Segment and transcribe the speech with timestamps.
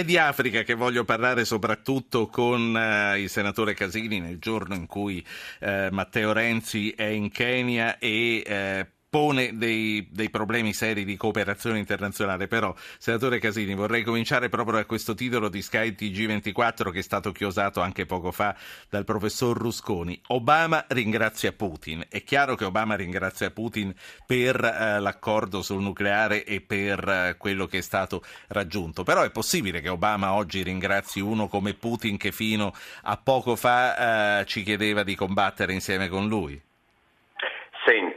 [0.00, 4.86] è di Africa che voglio parlare soprattutto con uh, il senatore Casini nel giorno in
[4.86, 5.24] cui
[5.60, 11.80] uh, Matteo Renzi è in Kenya e uh, pone dei, dei, problemi seri di cooperazione
[11.80, 17.02] internazionale, però, senatore Casini, vorrei cominciare proprio da questo titolo di Sky TG24 che è
[17.02, 18.54] stato chiosato anche poco fa
[18.88, 20.18] dal professor Rusconi.
[20.28, 22.06] Obama ringrazia Putin.
[22.08, 23.92] È chiaro che Obama ringrazia Putin
[24.24, 29.30] per eh, l'accordo sul nucleare e per eh, quello che è stato raggiunto, però è
[29.32, 34.62] possibile che Obama oggi ringrazi uno come Putin che fino a poco fa eh, ci
[34.62, 36.68] chiedeva di combattere insieme con lui?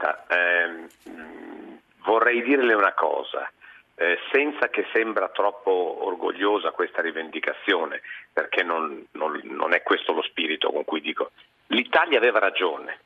[0.03, 0.87] Senta, ehm,
[2.03, 3.49] vorrei dirle una cosa,
[3.95, 8.01] eh, senza che sembra troppo orgogliosa questa rivendicazione,
[8.33, 11.31] perché non, non, non è questo lo spirito con cui dico,
[11.67, 12.99] l'Italia aveva ragione,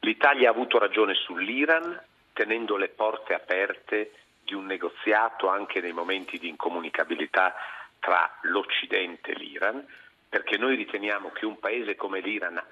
[0.00, 1.98] l'Italia ha avuto ragione sull'Iran
[2.34, 4.12] tenendo le porte aperte
[4.44, 7.54] di un negoziato anche nei momenti di incomunicabilità
[8.00, 9.86] tra l'Occidente e l'Iran,
[10.28, 12.62] perché noi riteniamo che un paese come l'Iran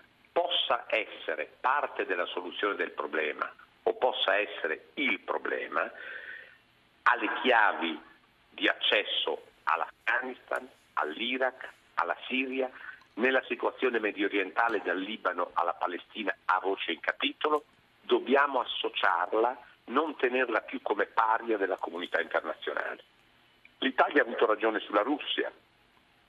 [0.62, 3.50] possa essere parte della soluzione del problema
[3.84, 5.82] o possa essere il problema,
[7.02, 8.00] ha le chiavi
[8.50, 12.70] di accesso all'Afghanistan, all'Iraq, alla Siria,
[13.14, 17.64] nella situazione medio orientale dal Libano alla Palestina a voce in capitolo,
[18.00, 23.02] dobbiamo associarla, non tenerla più come paria della comunità internazionale.
[23.78, 25.50] L'Italia ha avuto ragione sulla Russia,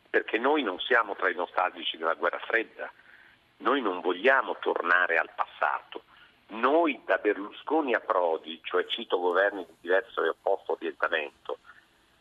[0.09, 2.91] perché noi non siamo tra i nostalgici della guerra fredda,
[3.63, 6.03] noi non vogliamo tornare al passato.
[6.47, 11.59] Noi da Berlusconi a Prodi, cioè cito governi di diverso e opposto orientamento,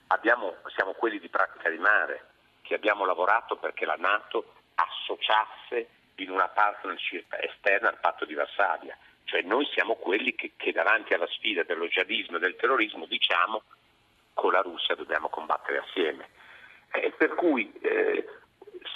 [0.07, 2.29] abbiamo, siamo quelli di pratica di mare,
[2.63, 8.97] che abbiamo lavorato perché la Nato associasse in una partnership esterna al patto di Varsavia.
[9.25, 13.63] Cioè noi siamo quelli che, che davanti alla sfida dello jihadismo e del terrorismo diciamo
[14.33, 16.29] con la Russia dobbiamo combattere assieme.
[16.93, 18.27] Eh, per cui eh,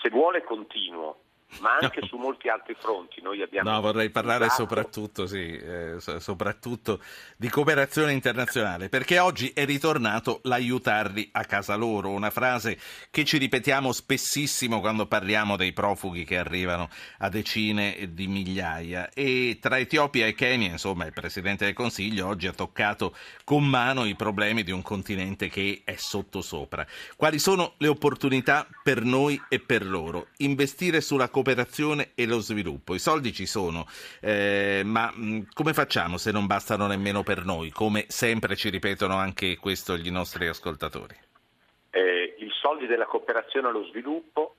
[0.00, 1.24] se vuole continuo
[1.60, 3.22] ma anche su molti altri fronti.
[3.22, 7.00] Noi abbiamo no, vorrei parlare soprattutto, sì, eh, soprattutto,
[7.36, 12.78] di cooperazione internazionale, perché oggi è ritornato l'aiutarli a casa loro, una frase
[13.10, 19.10] che ci ripetiamo spessissimo quando parliamo dei profughi che arrivano a decine di migliaia.
[19.10, 23.14] E tra Etiopia e Kenya, insomma, il Presidente del Consiglio oggi ha toccato
[23.44, 26.86] con mano i problemi di un continente che è sottosopra.
[27.16, 30.28] Quali sono le opportunità per noi e per loro?
[30.38, 32.94] Investire sulla cooperazione e lo sviluppo.
[32.94, 33.84] I soldi ci sono,
[34.22, 37.70] eh, ma mh, mm, come facciamo se non bastano nemmeno per noi?
[37.70, 41.14] Come sempre ci ripetono anche questo gli nostri ascoltatori.
[41.90, 44.56] Eh, I soldi della cooperazione allo sviluppo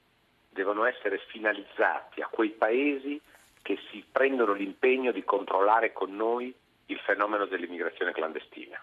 [0.49, 3.19] devono essere finalizzati a quei paesi
[3.63, 6.53] che si prendono l'impegno di controllare con noi
[6.85, 8.79] il fenomeno dell'immigrazione clandestina.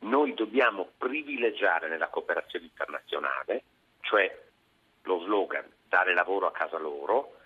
[0.00, 3.64] Noi dobbiamo privilegiare nella cooperazione internazionale,
[4.02, 4.42] cioè
[5.02, 7.36] lo slogan dare lavoro a casa loro,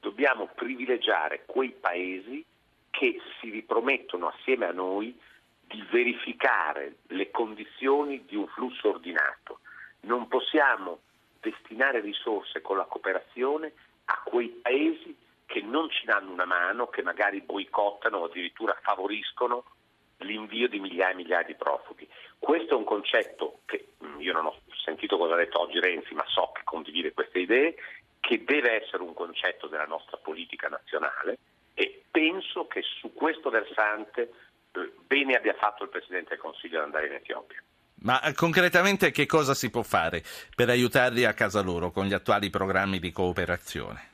[0.00, 2.44] dobbiamo privilegiare quei paesi
[2.90, 5.18] che si ripromettono assieme a noi
[5.66, 9.60] di verificare le condizioni di un flusso ordinato.
[10.00, 10.98] Non possiamo
[11.40, 13.72] destinare risorse con la cooperazione
[14.04, 19.64] a quei paesi che non ci danno una mano, che magari boicottano o addirittura favoriscono
[20.18, 22.08] l'invio di migliaia e migliaia di profughi.
[22.38, 26.14] Questo è un concetto che mm, io non ho sentito cosa ha detto oggi Renzi,
[26.14, 27.74] ma so che condivide queste idee,
[28.20, 31.38] che deve essere un concetto della nostra politica nazionale
[31.74, 34.30] e penso che su questo versante
[34.72, 37.62] eh, bene abbia fatto il Presidente del Consiglio ad andare in Etiopia.
[38.00, 40.22] Ma eh, concretamente che cosa si può fare
[40.54, 44.10] per aiutarli a casa loro con gli attuali programmi di cooperazione?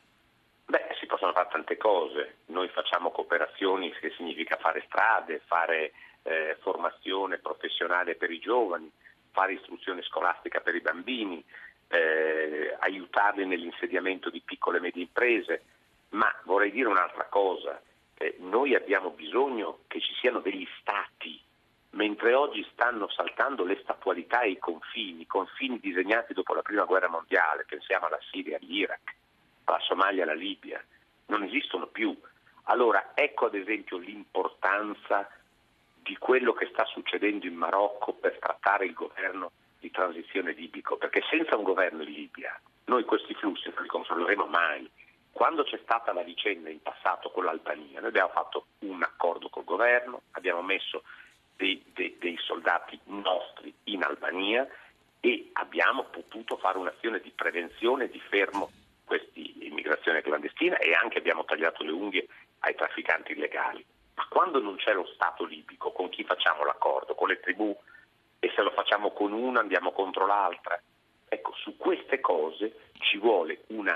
[0.67, 2.37] Beh, si possono fare tante cose.
[2.47, 5.93] Noi facciamo cooperazioni che significa fare strade, fare
[6.23, 8.91] eh, formazione professionale per i giovani,
[9.33, 11.45] fare istruzione scolastica per i bambini,
[11.89, 15.63] eh, aiutarli nell'insediamento di piccole e medie imprese,
[16.11, 17.81] ma vorrei dire un'altra cosa,
[18.15, 21.39] eh, noi abbiamo bisogno che ci siano degli stati,
[21.91, 27.09] mentre oggi stanno saltando le statualità e i confini, confini disegnati dopo la prima guerra
[27.09, 29.15] mondiale, pensiamo alla Siria, all'Iraq,
[29.65, 30.83] alla Somalia, alla Libia,
[31.33, 32.15] non esistono più.
[32.65, 35.29] Allora ecco ad esempio l'importanza
[36.03, 41.23] di quello che sta succedendo in Marocco per trattare il governo di transizione libico, perché
[41.29, 44.89] senza un governo in Libia noi questi flussi non li controlleremo mai.
[45.33, 49.65] Quando c'è stata la vicenda in passato con l'Albania, noi abbiamo fatto un accordo col
[49.65, 51.03] governo, abbiamo messo
[51.57, 54.69] dei, dei, dei soldati nostri in Albania
[55.21, 58.71] e abbiamo potuto fare un'azione di prevenzione, di fermo
[59.05, 59.33] questa
[59.93, 62.27] immigrazione clandestina e anche abbiamo tagliato le unghie
[62.61, 63.85] ai trafficanti illegali.
[64.15, 67.15] Ma quando non c'è lo Stato libico, con chi facciamo l'accordo?
[67.15, 67.77] Con le tribù?
[68.39, 70.81] E se lo facciamo con una andiamo contro l'altra?
[71.29, 73.95] Ecco, su queste cose ci vuole un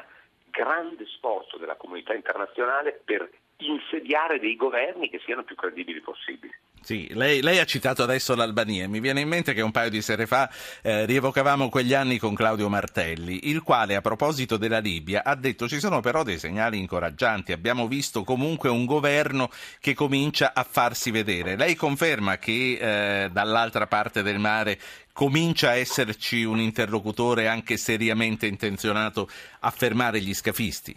[0.51, 3.29] grande sforzo della comunità internazionale per
[3.59, 6.55] insediare dei governi che siano più credibili possibili.
[6.87, 8.89] Sì, lei, lei, ha citato adesso l'Albania.
[8.89, 10.49] Mi viene in mente che un paio di sere fa
[10.83, 15.67] eh, rievocavamo quegli anni con Claudio Martelli, il quale a proposito della Libia ha detto
[15.67, 17.51] ci sono però dei segnali incoraggianti.
[17.51, 19.51] Abbiamo visto comunque un governo
[19.81, 21.57] che comincia a farsi vedere.
[21.57, 22.79] Lei conferma che
[23.25, 24.79] eh, dall'altra parte del mare
[25.13, 29.29] comincia a esserci un interlocutore anche seriamente intenzionato
[29.59, 30.97] a fermare gli scafisti?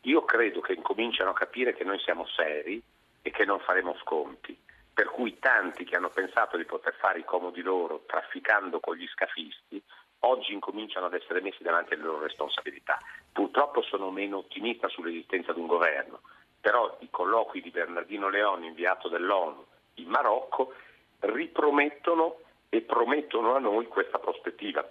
[0.00, 2.82] Io credo che incominciano a capire che noi siamo seri
[3.22, 4.58] e che non faremo sconti
[4.92, 9.06] per cui tanti che hanno pensato di poter fare i comodi loro trafficando con gli
[9.08, 9.82] scafisti,
[10.20, 12.98] oggi incominciano ad essere messi davanti alle loro responsabilità.
[13.32, 16.20] Purtroppo sono meno ottimista sull'esistenza di un governo,
[16.60, 20.74] però i colloqui di Bernardino Leone, inviato dell'ONU in Marocco,
[21.20, 24.86] ripromettono e promettono a noi questa prospettiva.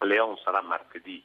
[0.00, 1.22] Leone sarà martedì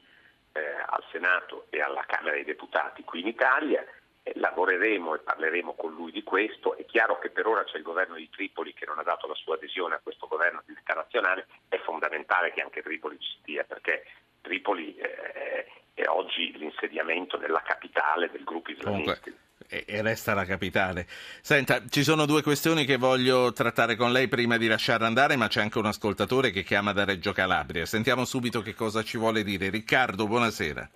[0.54, 3.86] eh, al Senato e alla Camera dei Deputati qui in Italia
[4.34, 6.76] lavoreremo e parleremo con lui di questo.
[6.76, 9.36] È chiaro che per ora c'è il governo di Tripoli che non ha dato la
[9.36, 13.64] sua adesione a questo governo di unità nazionale, è fondamentale che anche Tripoli ci stia
[13.64, 14.04] perché
[14.42, 19.32] Tripoli eh, è oggi l'insediamento della capitale del gruppo islamista.
[19.68, 21.06] E resta la capitale.
[21.42, 25.48] Senta, ci sono due questioni che voglio trattare con lei prima di lasciare andare, ma
[25.48, 27.86] c'è anche un ascoltatore che chiama da Reggio Calabria.
[27.86, 29.70] Sentiamo subito che cosa ci vuole dire.
[29.70, 30.90] Riccardo, buonasera.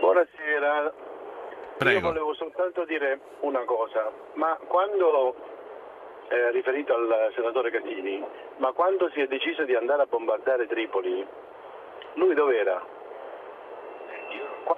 [0.00, 0.92] Buonasera,
[1.78, 1.98] Prego.
[1.98, 2.34] Io volevo
[2.64, 5.34] soltanto dire una cosa, ma quando,
[6.28, 8.24] eh, riferito al senatore Casini,
[8.56, 11.26] ma quando si è deciso di andare a bombardare Tripoli,
[12.14, 12.82] lui dov'era?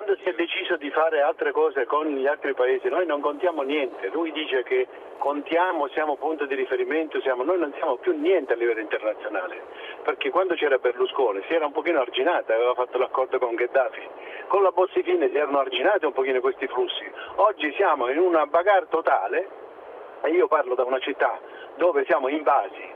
[0.06, 3.62] Quando si è deciso di fare altre cose con gli altri paesi, noi non contiamo
[3.62, 4.86] niente, lui dice che
[5.18, 7.42] contiamo, siamo punto di riferimento, siamo...
[7.42, 9.64] noi non siamo più niente a livello internazionale,
[10.04, 14.08] perché quando c'era Berlusconi si era un pochino arginata, aveva fatto l'accordo con Gheddafi,
[14.46, 18.46] con la Bossi Fine si erano arginati un pochino questi flussi, oggi siamo in una
[18.46, 19.48] bagarre totale,
[20.22, 21.36] e io parlo da una città
[21.78, 22.94] dove siamo invasi,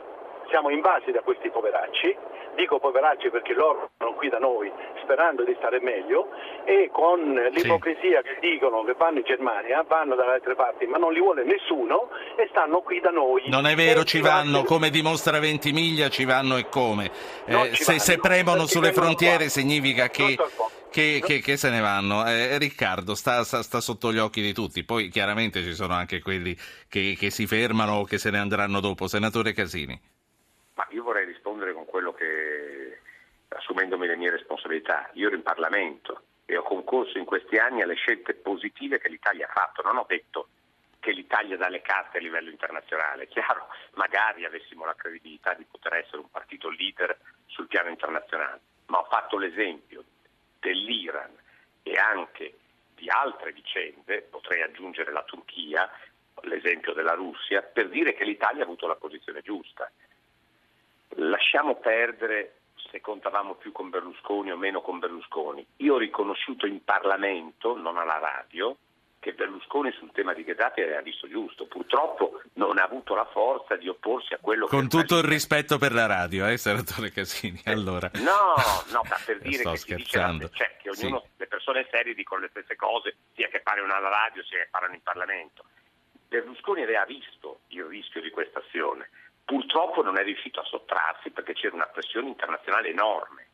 [0.51, 2.15] siamo invasi da questi poveracci,
[2.57, 4.71] dico poveracci perché loro sono qui da noi
[5.03, 6.29] sperando di stare meglio
[6.65, 7.19] e con
[7.53, 8.29] l'ipocrisia sì.
[8.29, 12.11] che dicono che vanno in Germania, vanno dalle altre parti, ma non li vuole nessuno
[12.37, 13.49] e stanno qui da noi.
[13.49, 17.11] Non è vero, ci vanno, come dimostra Ventimiglia, ci vanno e come.
[17.47, 19.49] Eh, se, se, premono sulle frontiere qua.
[19.49, 20.37] significa che...
[20.91, 22.27] Che, che, che, se ne vanno.
[22.27, 26.21] Eh, Riccardo sta, sta, sta, sotto gli occhi di tutti, poi chiaramente ci sono anche
[26.21, 26.57] quelli
[26.89, 29.07] che, che si fermano o che se ne andranno dopo.
[29.07, 29.97] Senatore Casini.
[30.75, 32.99] Ma io vorrei rispondere con quello che
[33.71, 35.09] assumendomi le mie responsabilità.
[35.15, 39.47] Io ero in Parlamento e ho concorso in questi anni alle scelte positive che l'Italia
[39.47, 39.83] ha fatto.
[39.83, 40.49] Non ho detto
[40.99, 43.29] che l'Italia dà le carte a livello internazionale.
[43.31, 48.99] Chiaro, magari avessimo la credibilità di poter essere un partito leader sul piano internazionale, ma
[48.99, 50.03] ho fatto l'esempio
[50.59, 51.31] dell'Iran
[51.83, 52.57] e anche
[52.97, 55.89] di altre vicende, potrei aggiungere la Turchia,
[56.43, 59.91] l'esempio della Russia, per dire che l'Italia ha avuto la posizione giusta.
[61.15, 62.60] Lasciamo perdere
[62.91, 65.67] se contavamo più con Berlusconi o meno con Berlusconi.
[65.77, 68.77] Io ho riconosciuto in Parlamento, non alla radio,
[69.21, 71.67] che Berlusconi sul tema di Gheddafi aveva visto giusto.
[71.67, 74.89] Purtroppo non ha avuto la forza di opporsi a quello Con che...
[74.89, 78.11] Con tutto il rispetto per la radio, eh, senatore Casini, allora...
[78.15, 78.55] No,
[78.91, 80.49] no, ma per dire che, scherzando.
[80.49, 81.29] Dice, cioè, che ognuno, sì.
[81.37, 84.95] le persone serie dicono le stesse cose, sia che parlino alla radio, sia che parlano
[84.95, 85.65] in Parlamento.
[86.29, 89.11] Berlusconi aveva visto il rischio di questa azione
[89.51, 93.49] Purtroppo non è riuscito a sottrarsi perché c'era una pressione internazionale enorme.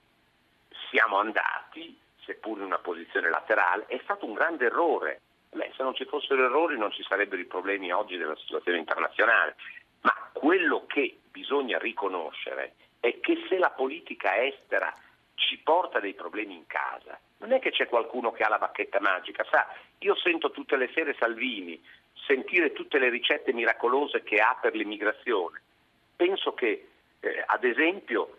[0.91, 5.23] Siamo andati, seppur in una posizione laterale, è stato un grande errore.
[5.53, 9.57] Beh, se non ci fossero errori non ci sarebbero i problemi oggi della situazione internazionale.
[10.03, 14.93] Ma quello che bisogna riconoscere è che se la politica estera
[15.35, 19.01] ci porta dei problemi in casa, non è che c'è qualcuno che ha la bacchetta
[19.01, 19.47] magica.
[19.51, 19.67] Sa,
[20.01, 21.83] io sento tutte le sere Salvini
[22.27, 25.63] sentire tutte le ricette miracolose che ha per l'immigrazione
[26.17, 26.89] penso che,
[27.21, 28.39] eh, ad esempio,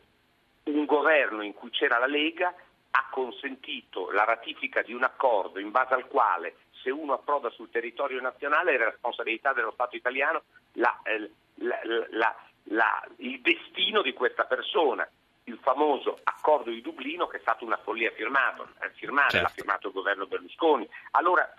[0.64, 2.54] un governo in cui c'era la Lega
[2.90, 7.70] ha consentito la ratifica di un accordo in base al quale se uno approda sul
[7.70, 10.44] territorio nazionale è responsabilità dello Stato italiano
[10.74, 15.08] la, eh, la, la, il destino di questa persona.
[15.46, 19.48] Il famoso accordo di Dublino che è stato una follia firmato, eh, firmare, certo.
[19.48, 20.88] l'ha firmato il governo Berlusconi.
[21.12, 21.50] Allora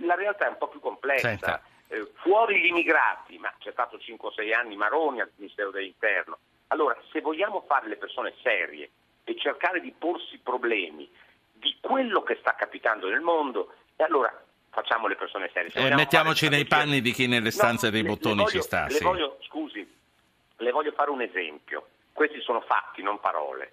[0.00, 1.28] la realtà è un po' più complessa.
[1.28, 6.38] Senta eh, fuori gli immigrati, ma c'è stato 5-6 anni Maroni al Ministero dell'Interno.
[6.68, 8.90] Allora, se vogliamo fare le persone serie
[9.24, 11.08] e cercare di porsi problemi
[11.52, 14.32] di quello che sta capitando nel mondo, e allora
[14.70, 15.70] facciamo le persone serie.
[15.72, 18.60] Eh, mettiamoci nei panni di chi nelle stanze no, dei le, bottoni le voglio, ci
[18.62, 18.84] sta.
[18.84, 19.04] Le sì.
[19.04, 19.94] voglio, scusi,
[20.56, 21.88] le voglio fare un esempio.
[22.12, 23.72] Questi sono fatti, non parole.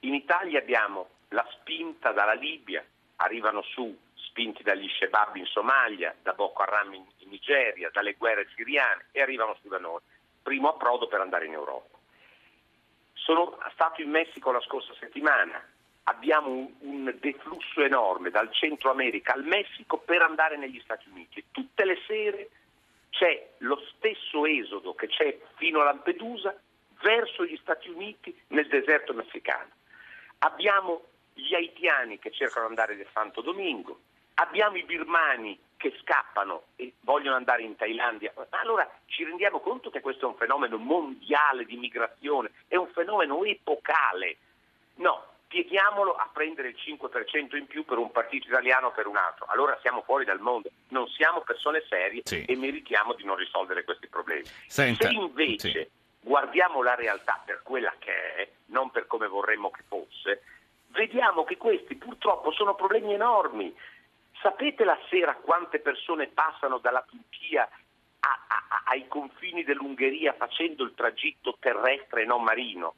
[0.00, 2.84] In Italia abbiamo la spinta dalla Libia,
[3.16, 3.96] arrivano su
[4.30, 9.20] spinti dagli Shebab in Somalia, da Boko Haram in, in Nigeria, dalle guerre siriane e
[9.20, 10.00] arrivano su da noi.
[10.42, 11.98] Primo approdo per andare in Europa.
[13.12, 15.62] Sono stato in Messico la scorsa settimana,
[16.04, 21.44] abbiamo un, un, deflusso enorme dal Centro America al Messico per andare negli Stati Uniti.
[21.50, 22.48] Tutte le sere
[23.10, 26.58] c'è lo stesso esodo che c'è fino a Lampedusa
[27.02, 29.70] verso gli Stati Uniti nel deserto messicano.
[30.38, 31.02] Abbiamo
[31.34, 34.00] gli haitiani che cercano di andare nel Santo Domingo,
[34.40, 38.32] abbiamo i birmani che scappano e vogliono andare in Thailandia.
[38.50, 43.42] Allora ci rendiamo conto che questo è un fenomeno mondiale di migrazione, è un fenomeno
[43.44, 44.36] epocale.
[44.96, 49.16] No, pieghiamolo a prendere il 5% in più per un partito italiano o per un
[49.16, 49.46] altro.
[49.48, 52.44] Allora siamo fuori dal mondo, non siamo persone serie sì.
[52.44, 54.44] e meritiamo di non risolvere questi problemi.
[54.66, 55.88] Senta, Se invece sì.
[56.20, 60.42] guardiamo la realtà per quella che è, non per come vorremmo che fosse,
[60.88, 63.74] vediamo che questi purtroppo sono problemi enormi.
[64.42, 67.68] Sapete la sera quante persone passano dalla Turchia
[68.20, 72.94] a, a, ai confini dell'Ungheria facendo il tragitto terrestre e non marino?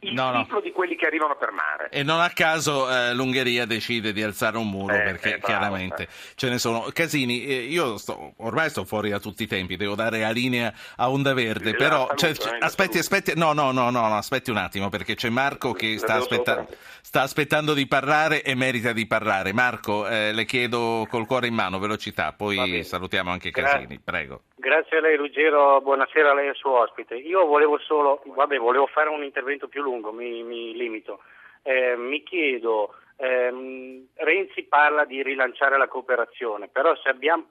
[0.00, 0.60] Il no, triplo no.
[0.60, 1.88] di quelli che arrivano per mare.
[1.90, 5.46] E non a caso eh, l'Ungheria decide di alzare un muro, eh, perché eh, bravo,
[5.46, 6.88] chiaramente ce ne sono.
[6.92, 11.10] Casini, io sto, ormai sto fuori da tutti i tempi, devo dare la linea a
[11.10, 15.14] Onda Verde, sì, però cioè, aspetti, aspetti, no, no, no, no, aspetti un attimo, perché
[15.14, 16.66] c'è Marco che sta, aspetta,
[17.00, 19.52] sta aspettando di parlare e merita di parlare.
[19.52, 24.42] Marco, eh, le chiedo col cuore in mano, velocità, poi salutiamo anche Casini, prego.
[24.64, 27.16] Grazie a lei Ruggero, buonasera a lei e al suo ospite.
[27.16, 31.20] Io volevo solo, vabbè, volevo fare un intervento più lungo, mi, mi limito.
[31.62, 37.44] Eh, mi chiedo, ehm, Renzi parla di rilanciare la cooperazione, però se abbiamo,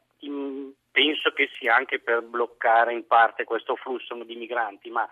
[0.90, 5.08] penso che sia anche per bloccare in parte questo flusso di migranti, ma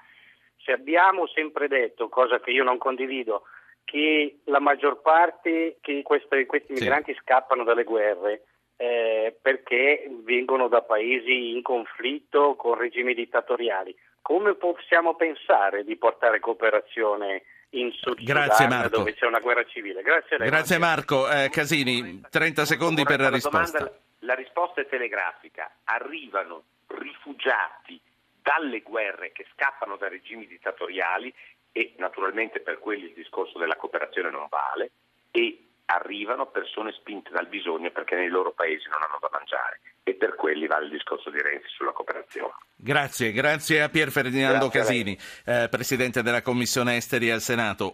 [0.57, 3.43] se abbiamo sempre detto, cosa che io non condivido,
[3.83, 7.19] che la maggior parte, che questi, questi migranti sì.
[7.21, 8.45] scappano dalle guerre,
[8.81, 13.95] eh, perché vengono da paesi in conflitto con regimi dittatoriali.
[14.23, 18.97] Come possiamo pensare di portare cooperazione in Sud Grazie Sudan, Marco.
[18.97, 20.01] dove c'è una guerra civile?
[20.01, 21.29] Grazie, lei, Grazie Marco.
[21.29, 23.77] Eh, Casini, 30 secondi per la risposta.
[23.77, 25.71] Domanda, la risposta è telegrafica.
[25.83, 28.01] Arrivano rifugiati
[28.41, 31.31] dalle guerre che scappano da regimi dittatoriali
[31.71, 34.89] e naturalmente per quelli il discorso della cooperazione non vale
[35.29, 40.15] e arrivano persone spinte dal bisogno perché nei loro paesi non hanno da mangiare e
[40.15, 42.53] per quelli vale il discorso di Renzi sulla cooperazione.
[42.75, 47.89] Grazie, grazie a Pier Ferdinando grazie Casini, a eh, Presidente della Commissione Esteri al Senato.